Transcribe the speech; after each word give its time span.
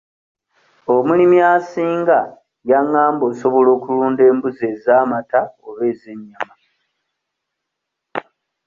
Omulimi 0.95 1.37
asinga 1.53 2.19
yangamba 2.69 3.23
osobola 3.31 3.69
okulunda 3.77 4.21
embuzi 4.31 4.63
ez'amata 4.73 5.41
oba 5.67 5.83
ez'ennyama. 5.91 6.55